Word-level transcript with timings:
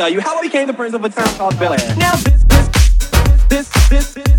tell 0.00 0.08
you 0.08 0.18
how 0.18 0.38
I 0.38 0.40
became 0.40 0.66
the 0.66 0.72
prince 0.72 0.94
of 0.94 1.04
a 1.04 1.10
town 1.10 1.28
called 1.36 1.58
Bel 1.58 1.74
Air. 1.74 1.96
Now 1.96 2.16
this, 2.16 2.42
this, 3.50 3.68
this, 3.90 4.14
this, 4.14 4.14
this. 4.14 4.30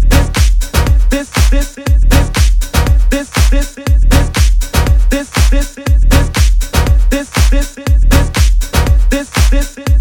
just 9.52 10.01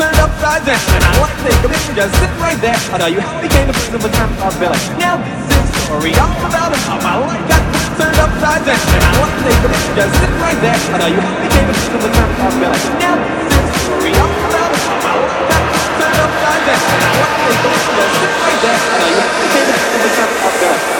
turned 0.00 0.16
upside 0.16 0.64
down. 0.64 0.80
And 0.96 1.04
I 1.04 1.12
like 1.20 1.36
take 1.44 1.60
a 1.60 1.68
minute, 1.68 1.92
just 1.92 2.12
sit 2.16 2.32
right 2.40 2.56
there. 2.64 2.78
I'll 2.88 3.00
tell 3.04 3.12
you 3.12 3.20
how 3.20 3.36
I 3.36 3.40
became 3.44 3.66
the 3.68 3.76
prince 3.76 3.92
of 3.92 4.00
a 4.00 4.10
town 4.16 4.32
called 4.40 4.56
Bel 4.56 4.72
Air. 4.72 4.96
Now 4.96 5.20
this 5.20 5.60
is 5.60 5.84
story 5.84 6.16
all 6.16 6.32
about 6.40 6.72
how 6.88 6.96
my 7.04 7.16
life 7.20 7.44
got 7.44 7.62
turned 8.00 8.16
upside 8.16 8.64
down. 8.64 8.80
And 8.80 9.02
I 9.04 9.12
like 9.20 9.36
take 9.44 9.60
a 9.60 9.68
minute, 9.68 9.92
just 10.00 10.12
sit 10.16 10.32
right 10.40 10.58
there. 10.64 10.78
I'll 10.80 11.00
tell 11.04 11.12
you 11.12 11.20
how 11.20 11.36
I 11.36 11.40
became 11.44 11.66
the 11.68 11.76
prince 11.76 11.94
of 12.00 12.08
a 12.08 12.10
town 12.16 12.30
called 12.40 12.56
Bel 12.56 12.72
Air. 12.72 12.96
Now 12.96 13.14
this 13.44 13.60
is 13.60 13.76
story 13.84 14.12
all 14.16 14.32
about 14.48 14.72
how 14.72 14.96
my 15.04 15.14
life 15.20 15.44
got 15.52 15.64
turned 16.00 16.20
upside 16.24 16.62
down. 16.64 16.80
And 16.80 17.02
I 17.04 17.12
like 17.20 17.36
take 17.44 17.60
a 17.60 17.68
minute, 17.68 17.92
just 18.00 18.14
sit 18.24 18.32
right 18.40 18.60
there. 18.64 18.80
I'll 18.80 19.04
tell 19.04 19.12
you 19.12 19.20
how 19.20 19.36
I 19.36 19.44
became 19.44 19.66
the 19.68 19.76
prince 19.76 20.00
of 20.00 20.08
a 20.08 20.12
town 20.16 20.32
called 20.40 20.99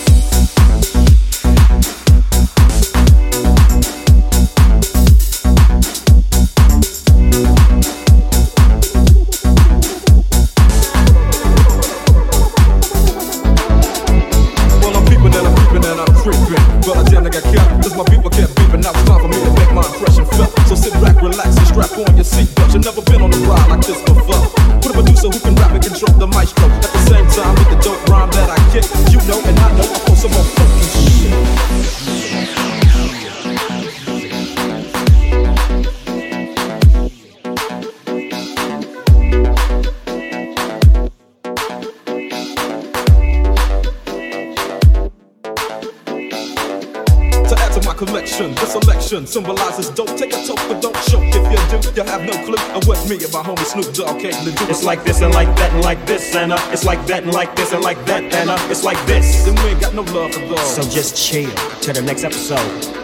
Snoop 53.71 53.93
Dogg 53.93 54.19
came 54.19 54.33
to 54.33 54.51
do. 54.51 54.65
It's 54.69 54.83
like 54.83 55.05
this 55.05 55.21
and 55.21 55.33
like 55.33 55.47
that 55.55 55.71
and 55.71 55.81
like 55.81 56.05
this 56.05 56.35
and 56.35 56.51
uh, 56.51 56.59
it's 56.73 56.83
like 56.83 57.05
that 57.07 57.23
and 57.23 57.31
like 57.31 57.55
this 57.55 57.71
and 57.71 57.81
like 57.81 58.03
that 58.05 58.21
and 58.21 58.49
uh, 58.49 58.57
it's 58.69 58.83
like 58.83 58.97
this. 59.05 59.45
Then 59.45 59.55
we 59.63 59.71
ain't 59.71 59.79
got 59.79 59.93
no 59.93 60.01
love 60.01 60.33
for 60.33 60.41
dogs. 60.41 60.61
So 60.61 60.81
just 60.81 61.15
chill 61.15 61.49
till 61.79 61.93
the 61.93 62.01
next 62.01 62.25
episode. 62.25 63.00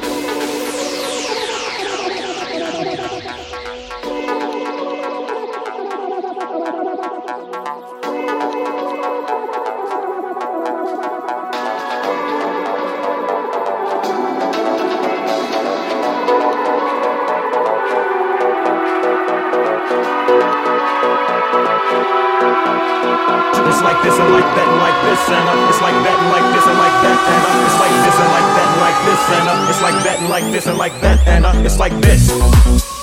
Thank 32.39 32.91
you. 32.91 32.96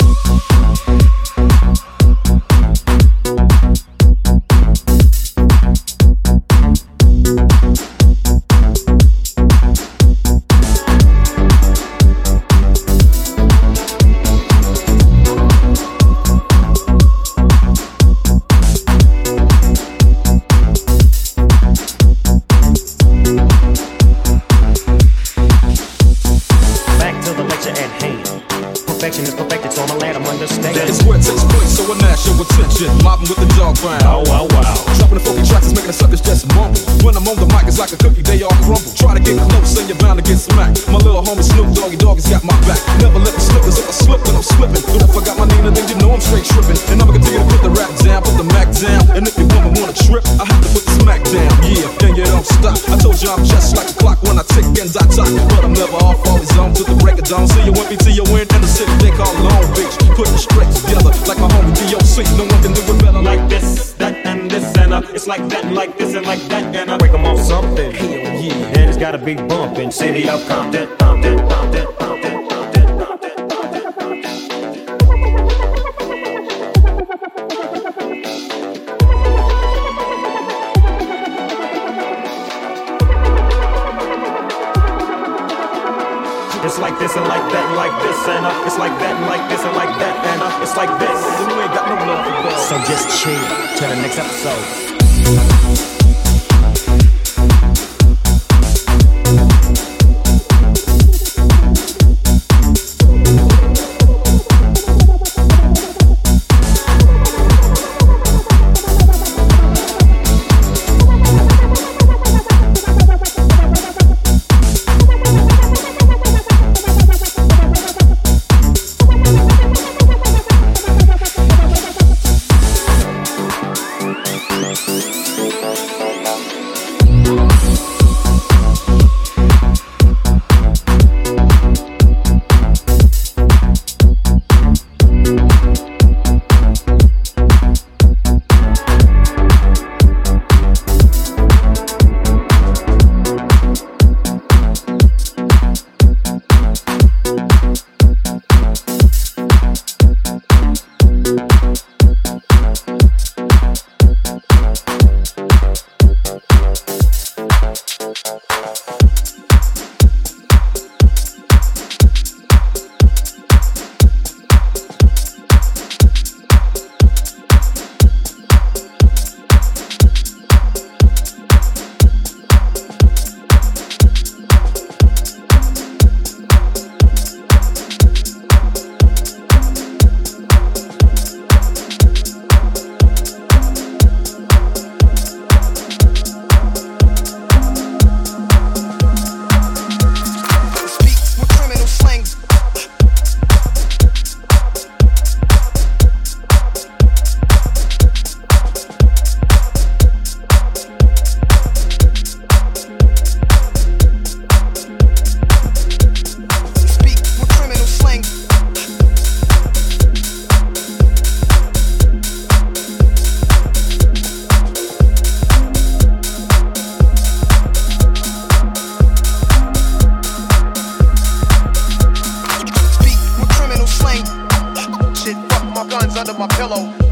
my 226.46 226.57
pillow. 226.57 227.03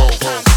go, 0.00 0.08
go. 0.20 0.49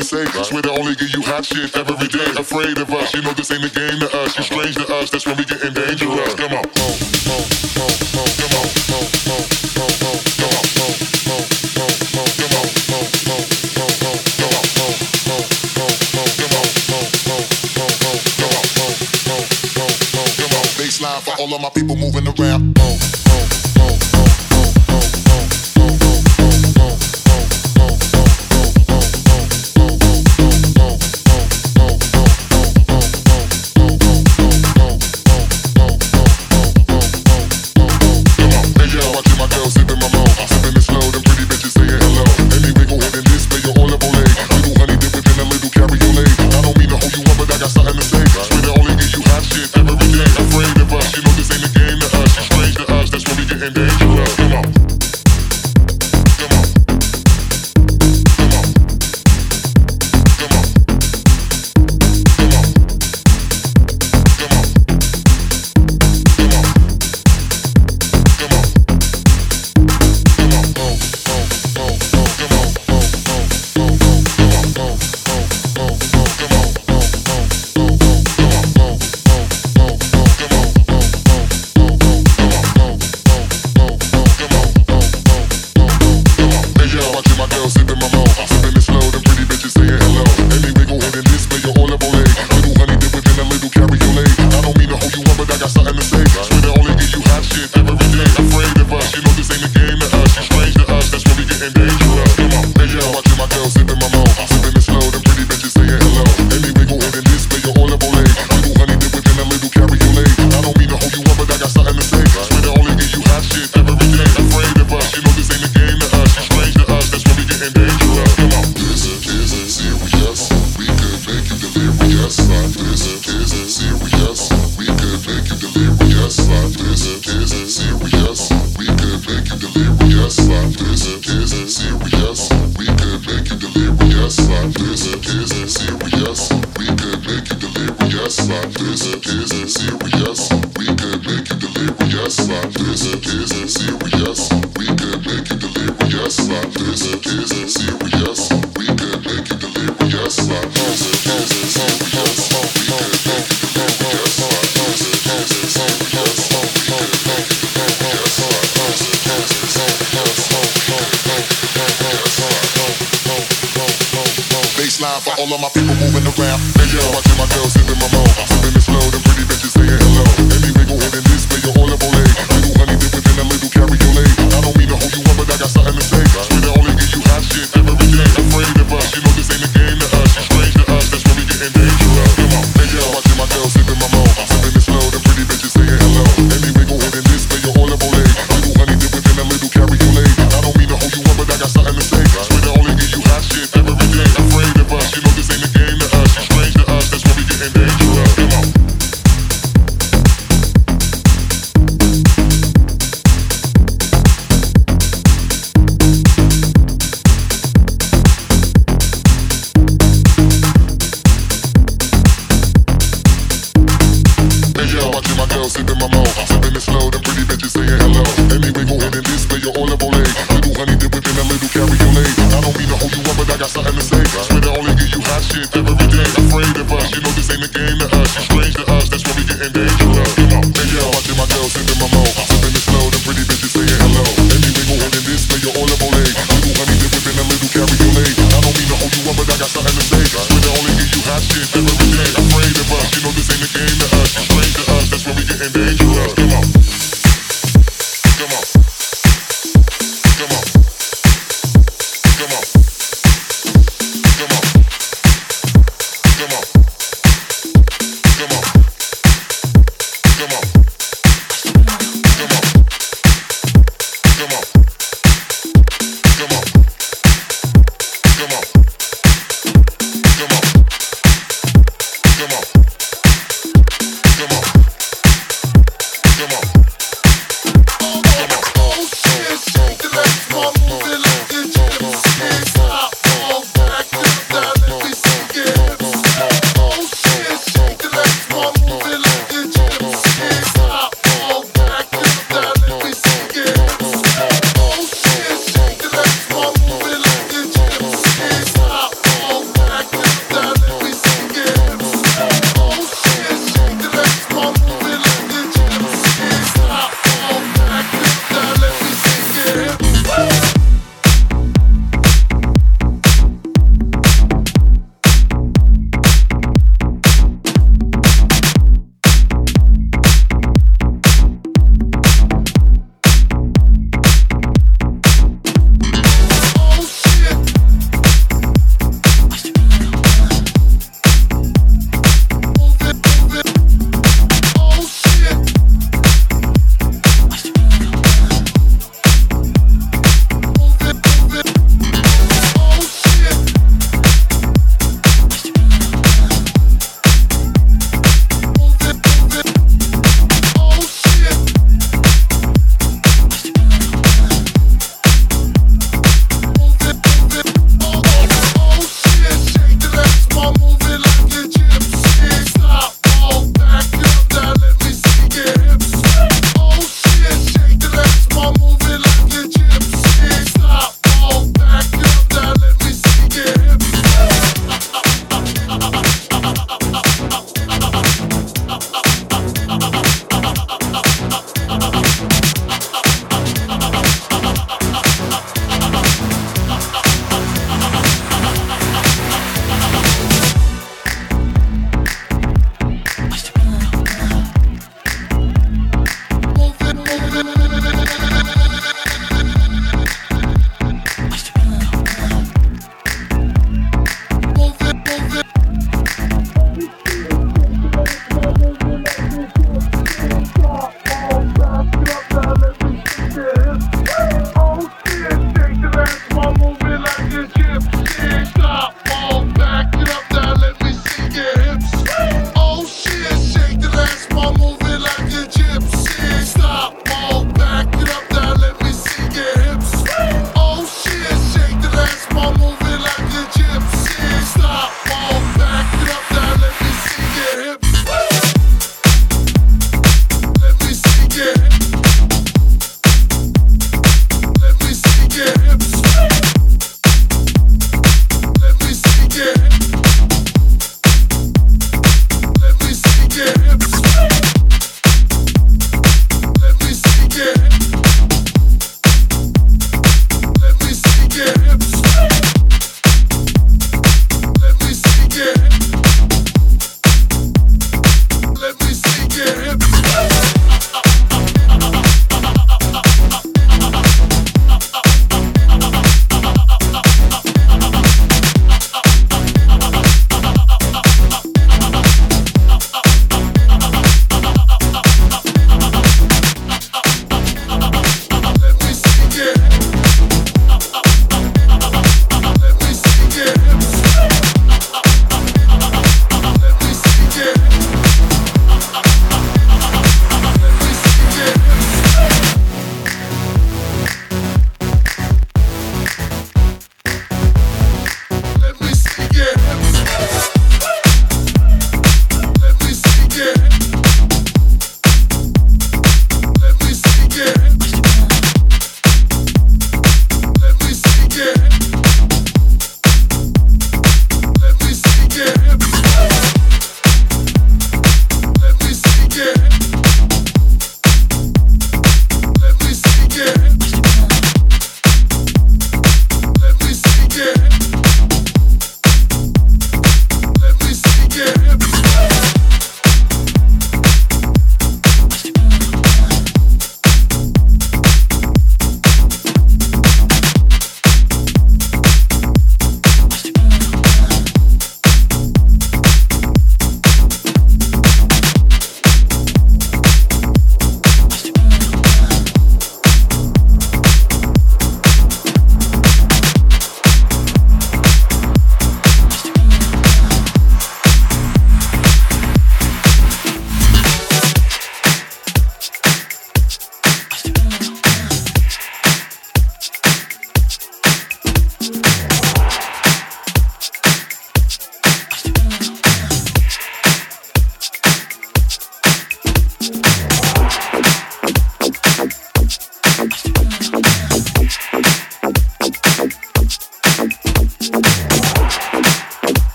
mistake. 0.00 0.34
Right. 0.34 0.46
Swear 0.46 0.62
to 0.62 0.72
only 0.72 0.94
give 0.94 1.12
you 1.14 1.22
hot 1.22 1.44
shit 1.44 1.76
every 1.76 2.08
day. 2.08 2.32
Afraid 2.36 2.78
of 2.78 2.90
us, 2.90 3.14
you 3.14 3.22
know 3.22 3.32
this 3.32 3.50
ain't 3.52 3.64
a 3.64 3.70
game 3.70 4.00
to 4.00 4.08
us. 4.18 4.36
You're 4.36 4.48
strange 4.48 4.76
to 4.76 4.86
us, 4.96 5.10
that's 5.10 5.26
when 5.26 5.36
we 5.36 5.44
get 5.44 5.62
in 5.62 5.74
danger. 5.74 6.09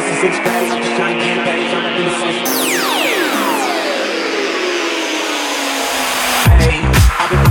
just 0.00 0.12
a 0.12 0.20
six 0.20 0.38
pack, 0.38 0.82
just 0.82 0.96
trying 0.96 1.18
to 1.18 1.24
get 1.24 1.36
back, 1.44 1.70
trying 1.70 1.96
to 1.96 2.04
be 2.04 2.24
the. 2.24 2.29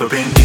never 0.00 0.08
been 0.08 0.39